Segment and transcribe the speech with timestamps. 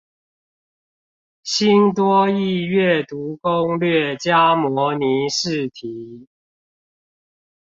[1.43, 6.27] 新多益閱讀攻略加模擬試題